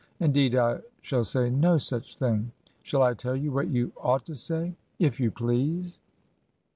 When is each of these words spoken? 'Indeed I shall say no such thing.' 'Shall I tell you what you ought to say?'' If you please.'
'Indeed 0.19 0.55
I 0.55 0.79
shall 1.03 1.23
say 1.23 1.51
no 1.51 1.77
such 1.77 2.15
thing.' 2.15 2.53
'Shall 2.81 3.03
I 3.03 3.13
tell 3.13 3.35
you 3.35 3.51
what 3.51 3.67
you 3.67 3.91
ought 4.01 4.25
to 4.25 4.33
say?'' 4.35 4.73
If 5.07 5.19
you 5.19 5.29
please.' 5.29 5.99